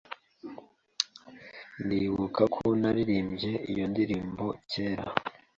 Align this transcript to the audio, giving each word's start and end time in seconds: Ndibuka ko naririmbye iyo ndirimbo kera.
Ndibuka 1.85 2.43
ko 2.55 2.63
naririmbye 2.81 3.51
iyo 3.71 3.85
ndirimbo 3.91 4.45
kera. 4.71 5.05